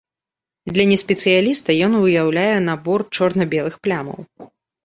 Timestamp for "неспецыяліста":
0.91-1.69